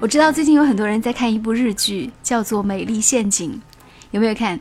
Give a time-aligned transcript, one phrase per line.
[0.00, 3.52] 我知道最近有很多人在看一部日剧，叫做《美丽陷阱》，
[4.12, 4.58] 有没有看？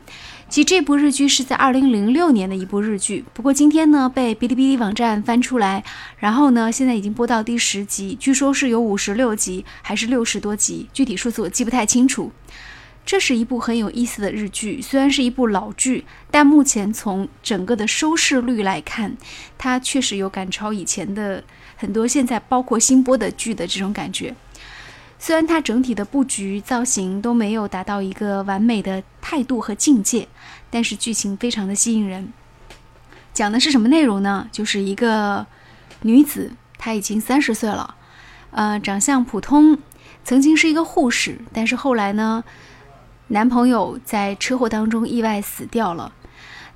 [0.50, 5.82] 其实这部日剧是在二零零六年的一部日剧，不过今天呢被哔哩哔哩网站翻出来，
[6.18, 12.34] 然后呢现在已经播到第十集，据说是有五十六集还是六十多集，具体数字我记不太清楚。
[13.06, 19.16] 这是一部很有意思的日剧，虽然是一部老剧，但目前从整个的收视率来看，
[19.58, 21.42] 它确实有赶超以前的
[21.78, 24.36] 很多现在包括新播的剧的这种感觉。
[25.22, 30.28] 虽然它整体的布局造型都没有达到一个完美的态度和境界，
[30.70, 32.32] 但是剧情非常的吸引人。
[33.34, 34.48] 讲的是什么内容呢？
[34.50, 35.46] 就是一个
[36.04, 37.96] 女子，她已经三十岁了，
[38.52, 39.78] 呃，长相普通，
[40.24, 42.44] 曾经是一个护士，但是后来呢，
[43.28, 46.14] 男朋友在车祸当中意外死掉了，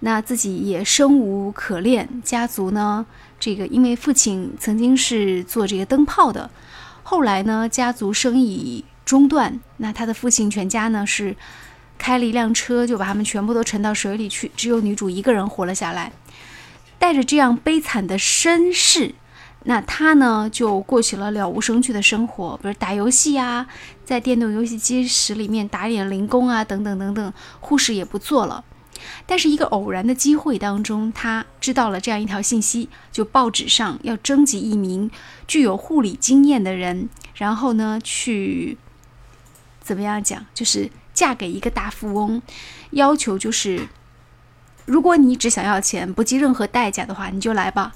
[0.02, 3.06] 那自己也生无可恋，家族呢，
[3.40, 6.50] 这个因为父亲曾经是做这个灯泡的。
[7.04, 11.36] 后来呢，家族生意中断，那他的父亲全家呢是
[11.98, 16.12] 开了一辆车，就把他们全部都沉到水里去，只有女主一个人活了下来。
[16.98, 19.14] 带着这样悲惨的身世，
[19.66, 23.68] 那他呢就过起了了无生趣的生活，比如打游戏啊，
[24.06, 27.34] 在电动游戏机室里面打点零工啊，等等等等。
[27.60, 28.64] 护士也不做了。
[29.26, 35.10] 但是一个偶然的机会当中，他知道了这样一条信息：就报纸上要征集一名
[35.48, 38.78] 具有护理经验的人，然后呢去
[39.82, 42.42] 怎么样讲，就是嫁给一个大富翁，
[42.92, 43.88] 要求就是，
[44.86, 47.94] 如果你只想要钱，不计任何代价的话，你就来吧。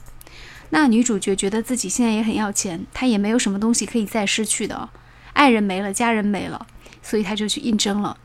[0.69, 4.89] 那女主角觉得自己现在也很要钱，她也没有什么东西可以再失去的，
[5.33, 6.67] 爱人没了，家人没了，
[7.02, 8.17] 所以她就去应征了。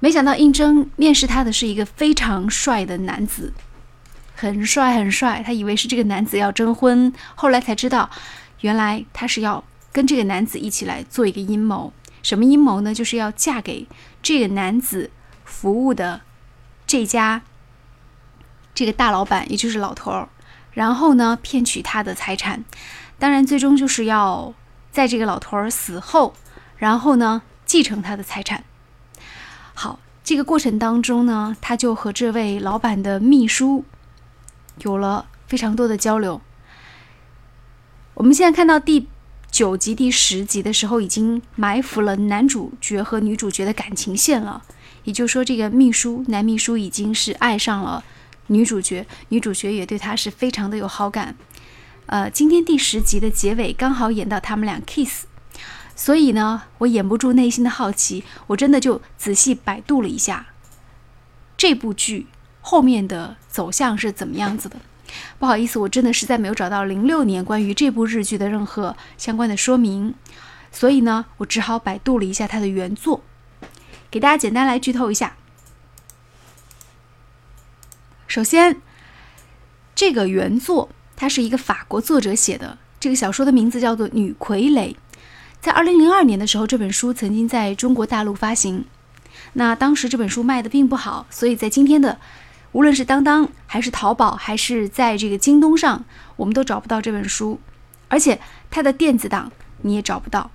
[0.00, 3.52] 没想到应征面试他的是一个非常帅的男子，
[4.36, 5.42] 很帅很帅。
[5.44, 8.08] 他以为是这个男子要征婚，后来才知道，
[8.60, 11.92] 原来他是要跟这个男子一起来做一个阴谋。
[12.22, 12.94] 什么阴谋呢？
[12.94, 13.88] 就是要嫁给
[14.22, 15.10] 这个男子
[15.44, 16.20] 服务的
[16.86, 17.42] 这家
[18.74, 20.28] 这个大老板，也就是老头儿，
[20.72, 22.64] 然后呢骗取他的财产。
[23.18, 24.54] 当然，最终就是要
[24.92, 26.34] 在这个老头儿死后，
[26.76, 28.62] 然后呢继承他的财产。
[29.80, 33.84] 好，这个过程当中呢，他就和这位老板的秘书
[34.80, 36.40] 有了非常多的交流。
[38.14, 39.06] 我们现在看到第
[39.52, 44.64] 九集、第十集的时候，已经埋伏了男主角和女主角的感情线了。
[45.04, 48.02] 也就是说，这个秘书男秘书已经是爱上了
[48.48, 51.36] 女主角，女主角也对他是非常的有好感。
[52.06, 55.26] 呃，今天第十集的结尾刚好演到他们俩 kiss。
[56.00, 60.46] 所以呢，我掩不住内心的好奇，我真的就仔细百度了一下
[61.56, 62.28] 这部剧
[62.60, 64.76] 后面的走向是怎么样子的。
[65.40, 70.14] 不好意思，我真的实在没有找到零六年关于这部日剧的任何相关的说明，
[70.70, 73.22] 所以呢，我只好百度了一下它的原作，
[74.08, 75.34] 给大家简单来剧透一下。
[78.28, 78.80] 首先，
[79.96, 84.94] 这个原作它是一个法国作者写的，这个小说的名字叫做《女傀儡》。
[85.60, 88.84] 在二零零二年的时候，这本书曾经在中国大陆发行。
[89.54, 92.18] 那当时这本书卖的并不好，所以在今天的
[92.72, 96.04] 无论是当当还是淘宝，还是在这个京东上，
[96.36, 97.58] 我们都找不到这本书，
[98.08, 99.50] 而且它的电子档
[99.82, 100.50] 你也找不到。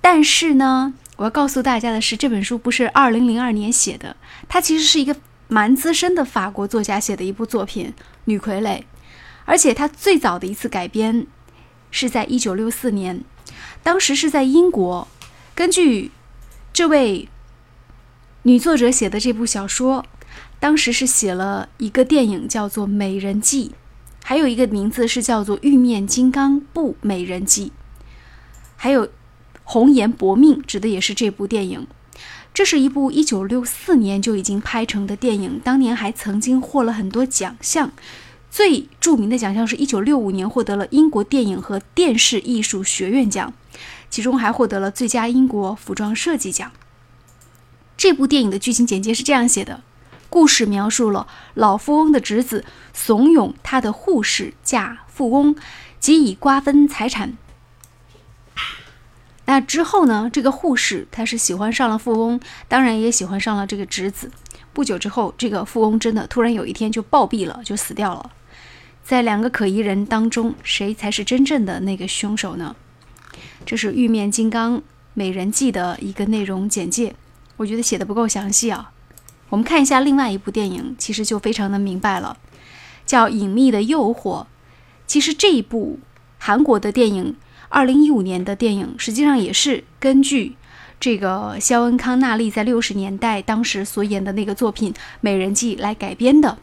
[0.00, 4.16] 但是呢，我要告诉大家的是，这本书不是二零零二年写的，
[4.48, 5.14] 它其实是一个
[5.48, 7.92] 蛮资深的法国作家写的一部作品
[8.24, 8.78] 《女傀儡》，
[9.44, 11.26] 而且它最早的一次改编
[11.90, 13.22] 是在一九六四年。
[13.84, 15.06] 当时是在英国，
[15.54, 16.10] 根据
[16.72, 17.28] 这位
[18.42, 20.04] 女作者写的这部小说，
[20.58, 23.68] 当时是写了一个电影叫做《美人计》，
[24.24, 27.66] 还有一个名字是叫做《玉面金刚不美人计》，
[28.74, 29.06] 还有
[29.62, 31.86] 《红颜薄命》指的也是这部电影。
[32.54, 37.92] 这是一部一九六四年就已经拍成的电影，当年还曾经获了很多奖项。
[38.50, 43.52] 最著名的奖项是一九六五年获得了英国电影和电视艺术学院奖，
[44.14, 46.70] 其中还获得了最佳英国服装设计奖。
[47.96, 49.82] 这部电影的剧情简介是这样写的：
[50.30, 55.56] 故事描述了老富翁的侄子怂恿他的护士嫁富翁，
[55.98, 57.36] 即以瓜分财产。
[59.46, 60.30] 那之后呢？
[60.32, 62.38] 这个护士她是喜欢上了富翁，
[62.68, 64.30] 当然也喜欢上了这个侄子。
[64.72, 68.30] 不久之后，这个富翁真的突然有一天就暴毙了，就死掉了。
[69.02, 72.76] 在两个可疑人当中，谁才是真正的那个凶手呢？
[73.64, 74.82] 这是《玉面金刚
[75.14, 77.14] 美人计》的一个内容简介，
[77.56, 78.92] 我觉得写的不够详细啊。
[79.50, 82.36] 我们看一下另外一部电影，其实就非常的明白了，
[83.06, 84.42] 叫《隐秘的诱惑》。
[85.06, 86.00] 其实这一部
[86.38, 87.36] 韩国的电影，
[87.68, 90.56] 二零一五年的电影，实际上也是根据
[90.98, 96.58] 这个肖恩康纳利在六十年代当时所演的那个作品《美人计》来改编的。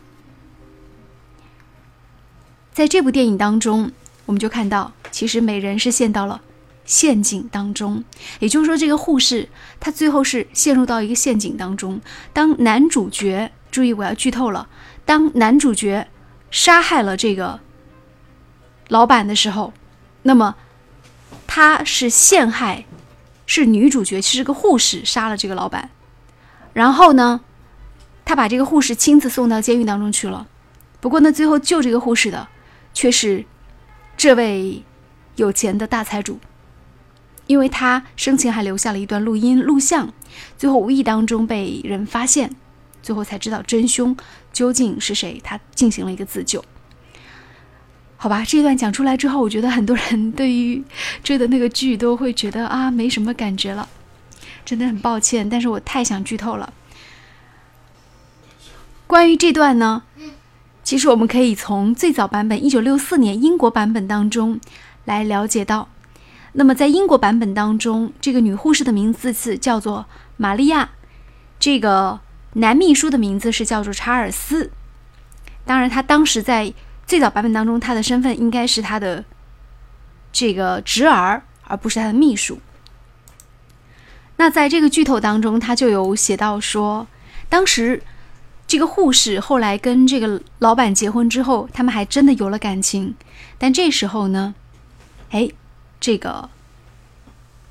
[2.73, 3.91] 在这部电影当中，
[4.25, 6.41] 我们就看到，其实美人是陷到了
[6.85, 8.03] 陷阱当中，
[8.39, 9.49] 也就是说，这个护士
[9.79, 12.01] 她最后是陷入到一个陷阱当中。
[12.33, 14.67] 当男主角，注意我要剧透了，
[15.05, 16.07] 当男主角
[16.49, 17.59] 杀害了这个
[18.89, 19.73] 老板的时候，
[20.23, 20.55] 那么
[21.47, 22.85] 他是陷害，
[23.45, 25.89] 是女主角，其实个护士杀了这个老板，
[26.73, 27.41] 然后呢，
[28.25, 30.47] 他把这个护士亲自送到监狱当中去了。
[30.99, 32.47] 不过呢，最后救这个护士的。
[32.93, 33.45] 却是
[34.17, 34.83] 这位
[35.37, 36.37] 有钱的大财主，
[37.51, 40.13] 因为他生前还留下了一段录音录像，
[40.57, 42.49] 最后无意当中被人发现，
[43.03, 44.15] 最后才知道真凶
[44.53, 46.63] 究竟是谁，他进行了一个自救。
[48.15, 50.81] 好吧，这段讲出来之后，我觉得很多人对于
[51.25, 53.89] 追的那个剧都会觉得啊没什么感觉了，
[54.63, 56.71] 真的很抱歉，但是我太想剧透了。
[59.07, 60.03] 关于这段呢？
[60.85, 64.57] 其实我们可以从最早版本一九六四年英国版本当中
[65.03, 65.89] 来了解到，
[66.53, 70.05] 那么在英国版本当中，这个女护士的名字是叫做
[70.37, 70.91] 玛利亚，
[71.59, 72.19] 这个
[72.53, 74.71] 男秘书的名字是叫做查尔斯。
[75.65, 76.73] 当然，他当时在
[77.05, 79.23] 最早版本当中，他的身份应该是他的
[80.31, 82.59] 这个侄儿，而不是他的秘书。
[84.37, 87.07] 那在这个剧透当中，他就有写到说，
[87.49, 88.01] 当时。
[88.67, 93.13] 这个护士后来跟这个老板结婚之后，他们还真的有了感情。
[93.57, 94.55] 但这时候呢，
[95.31, 95.49] 哎，
[96.01, 96.49] 这个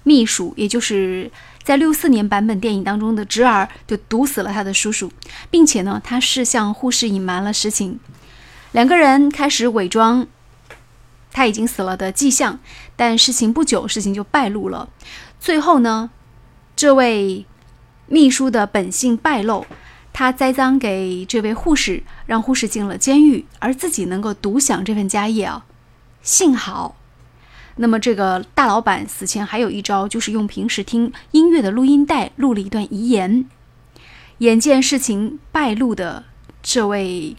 [0.02, 1.30] 秘书，也就是
[1.62, 5.12] 在六四年版本电影当中的侄儿，就毒死了他的叔叔，
[5.50, 8.00] 并且呢，他是向护士隐瞒了实情。
[8.72, 10.26] 两个人开始伪装
[11.30, 12.58] 他已经死了的迹象，
[12.96, 14.88] 但事情不久，事情就败露了。
[15.38, 16.10] 最后呢，
[16.74, 17.44] 这位
[18.06, 19.66] 秘书的本性败露。
[20.12, 25.64] 他栽赃给这位护士，让护士进了监狱，而自己能够独享这份家业啊。
[26.20, 26.96] 幸好，
[27.82, 33.46] 那么这个大老板死前还有一招，就是用平时听音乐的录音带录了一段遗言。
[34.38, 36.24] 眼见事情败露的
[36.62, 37.36] 这位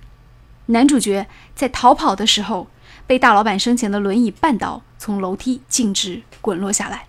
[0.65, 2.67] 男主角，在逃跑的时候
[3.05, 7.05] 被大老板生前的轮椅绊倒，从楼梯径直滚落下来。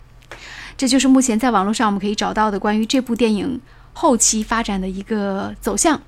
[0.77, 3.61] 这就是目前在网络上我们可以找到的关于这部电影。
[3.95, 6.01] 后期发展的一个走向。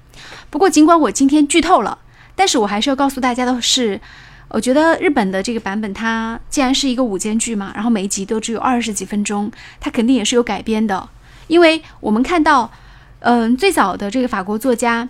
[0.48, 1.98] 不过，尽管我今天剧透了，
[2.34, 4.00] 但是我还是要告诉大家的是，
[4.48, 9.50] 我觉得日本的这个版本，它既然是一个午间剧嘛，然后每一集都只有二十几分钟，
[9.80, 11.08] 它肯定也是有改编的。
[11.46, 12.70] 因为我们看到，
[13.20, 15.08] 嗯，最早的这个法国作家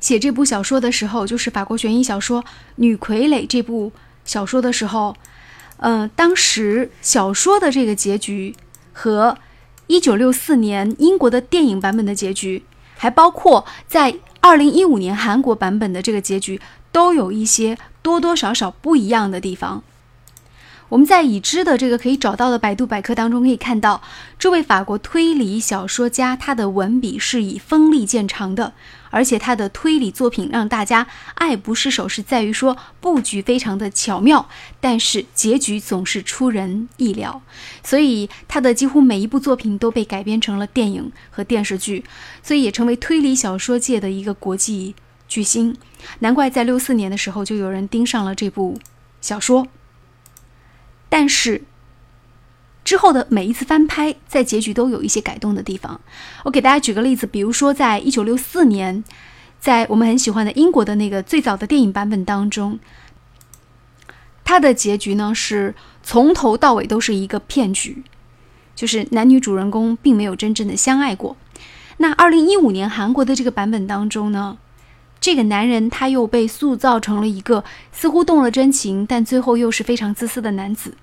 [0.00, 2.42] 写这部小说的时候，就是法国悬疑小说
[2.76, 3.92] 《女傀儡》这部
[4.24, 5.16] 小说的时候，
[5.78, 8.54] 嗯，当时小说的这个结局
[8.92, 9.36] 和。
[9.86, 12.64] 一九六四年英国的电影版本的结局，
[12.96, 16.58] 还包括在二零一五年韩国版本的这个结局，
[16.90, 19.82] 都有一些多多少少不一样的地方。
[20.90, 24.02] 我们在已知的这个可以找到的百度百科当中可以看到，
[24.38, 28.74] 这位法国推理小说家他的文笔是以锋利见长的。
[29.10, 34.48] 而且他的推理作品让大家爱不释手，是在于说布局非常的巧妙，
[34.80, 37.40] 但是结局总是出人意料。
[37.84, 42.04] 所以他的几乎每一部作品都被改编成了电影和电视剧，
[42.42, 44.96] 所以也成为推理小说界的一个国际
[45.34, 45.76] 巨星。
[46.20, 48.78] 难怪在六四年的时候就有人盯上了这部
[49.20, 49.66] 小说，
[51.08, 51.62] 但是。
[52.84, 55.98] 之后的每一次翻拍，在结局都有一些改动的地方。
[56.44, 59.02] 我给大家举个例子，比如说，在一九六四年，
[59.58, 62.78] 在我们很喜欢的英国的那个最早的电影版本当中，
[64.44, 68.04] 它的结局呢是从头到尾都是一个骗局，
[68.76, 71.38] 就是男女主人公并没有真正的相爱过。
[71.96, 74.58] 那二零一五年韩国的这个版本当中呢，
[75.24, 80.98] 这个男人他又被塑造成了一个似乎动了真情，但最后又是非常自私的男子。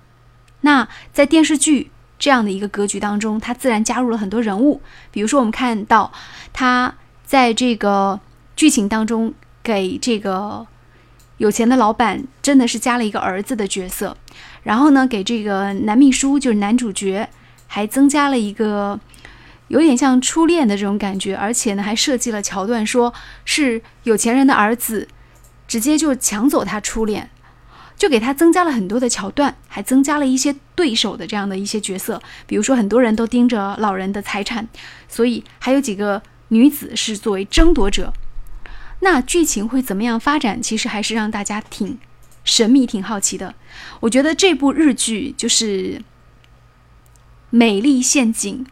[0.60, 6.12] 那在电视剧这样的一个格局当中，他自然加入了很多人物，比如说我们看到
[6.52, 8.20] 他在这个
[8.54, 10.64] 剧情当中给这个
[11.38, 14.16] 有钱的老板真的是加了一个儿子的角色，
[14.62, 17.28] 然后呢，给这个男秘书就是男主角
[17.66, 19.00] 还增加了一个
[19.68, 23.12] 有点像初恋的这种感觉，而且呢还设计了桥段，说
[23.44, 25.08] 是有钱人的儿子
[25.66, 27.30] 直接就抢走他初恋。
[27.94, 34.66] 就给他增加了很多的桥段，还增加了一些对手的这样的一些角色，比如说很多人都盯着老人的财产，
[35.08, 38.12] 所以还有几个女子是作为争夺者。
[39.00, 40.60] 那剧情会怎么样发展？
[40.60, 41.96] 其实还是让大家挺
[42.42, 43.54] 神秘、挺好奇的。
[44.00, 45.98] 我觉得这部日剧就是
[47.50, 48.64] 《美丽陷阱》，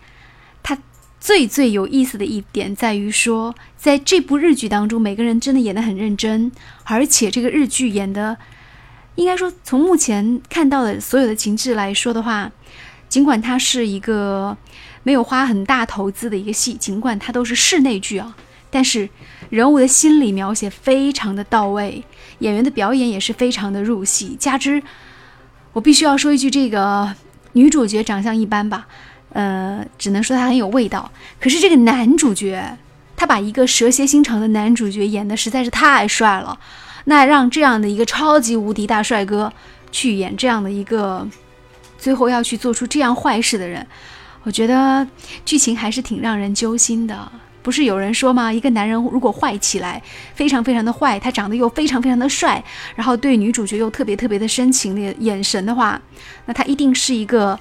[1.20, 6.50] 最最有意思的一点在于说，在这部日剧当中，每个人真的演得很认真，
[6.84, 8.38] 而且这个日剧演的，
[9.16, 12.50] 应该说从目前看到的所有的情节来说的话，
[13.08, 14.56] 尽管它是一个
[15.02, 18.34] 没有花很大投资的一个戏，尽管它都是室内剧啊。
[18.70, 19.08] 但是
[19.50, 22.02] 人物的心理描写非常的到位，
[22.38, 24.36] 演员的表演也是非常的入戏。
[24.38, 24.82] 加之，
[25.72, 27.14] 我必须要说一句，这个
[27.52, 28.86] 女主角长相一般吧，
[29.32, 31.10] 呃，只能说他很有味道。
[31.40, 32.76] 可是这个男主角，
[33.16, 36.58] 他把一个蛇蝎心肠的男主角演的实在是太帅了。
[37.04, 39.52] 那让这样的一个超级无敌大帅哥
[39.90, 41.26] 去演这样的一个，
[41.99, 43.87] 最后要去做出这样坏事的人，
[44.42, 45.06] 我觉得
[45.44, 47.32] 剧情还是挺让人揪心的。
[47.62, 48.50] 不是有人说吗？
[48.50, 50.02] 一个男人如果坏起来，
[50.34, 52.62] 非常非常的坏，他长得又非常非常的帅，
[52.94, 56.00] 然后对女主角又特别特别的深情的眼神的话，
[56.46, 57.58] 那他一定是一个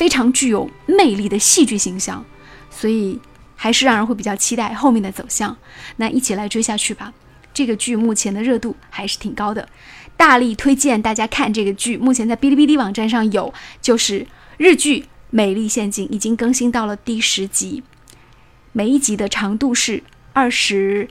[0.00, 2.24] 非常具有魅力的戏剧形象。
[2.70, 3.20] 所以
[3.54, 5.54] 还是让人会比较期待后面的走向。
[5.96, 7.12] 那一起来追下去吧。
[7.52, 9.68] 这个剧目前的热度还是挺高的，
[10.16, 11.98] 大力推荐大家看这个剧。
[11.98, 13.52] 目前在哔哩哔哩网站上有，
[13.82, 14.26] 就是
[14.56, 17.82] 日剧《美丽陷阱》已经更新到了第十集。
[18.72, 20.02] 每一集的长度是
[20.32, 21.08] 二十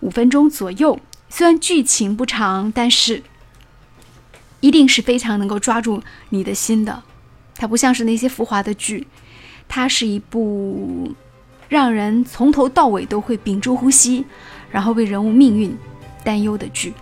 [0.00, 3.22] 五分钟左右，虽然剧情不长，但是
[4.60, 7.02] 一定是非常能够抓住你的心的。
[7.58, 9.06] 它不像是那些浮华的剧
[9.66, 11.12] 它是一部
[11.68, 14.24] 让人从头到尾都会屏住呼吸
[14.70, 15.76] 然后为人物命运
[16.22, 16.92] 担忧的剧。